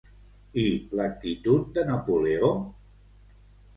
[0.61, 0.63] I
[1.01, 2.51] l'actitud de Napoleó?